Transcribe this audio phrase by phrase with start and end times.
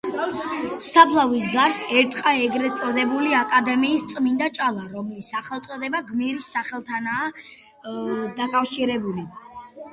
[0.85, 7.31] საფლავის გარს ერტყა ეგრეთ წოდებული აკადემიის წმინდა ჭალა, რომლის სახელწოდება გმირის სახელთანაა
[8.43, 9.33] დაკავშირებული.